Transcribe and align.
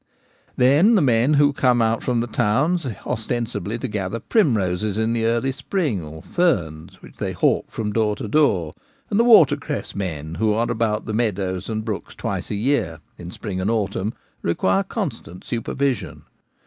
Then 0.57 0.95
the 0.95 1.01
men 1.03 1.35
who 1.35 1.53
come 1.53 1.79
out 1.79 2.01
from 2.01 2.21
the 2.21 2.25
towns, 2.25 2.87
ostensibly 3.05 3.77
to 3.77 3.87
gather 3.87 4.19
primroses 4.19 4.97
in 4.97 5.13
the 5.13 5.25
early 5.25 5.51
spring, 5.51 6.01
or 6.01 6.23
ferns, 6.23 7.03
which 7.03 7.17
they 7.17 7.33
hawk 7.33 7.69
from 7.69 7.93
door 7.93 8.15
to 8.15 8.27
door; 8.27 8.73
and 9.11 9.19
the 9.19 9.23
watercress 9.23 9.95
men, 9.95 10.33
who 10.39 10.53
are 10.53 10.71
about 10.71 11.05
the 11.05 11.13
meadows 11.13 11.69
and 11.69 11.85
brooks 11.85 12.15
twice 12.15 12.49
a 12.49 12.55
year, 12.55 12.99
in 13.19 13.29
spring 13.29 13.61
and 13.61 13.69
autumn, 13.69 14.15
require 14.41 14.81
constant 14.81 15.43
supervision. 15.43 16.23